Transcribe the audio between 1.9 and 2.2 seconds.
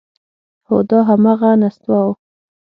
و…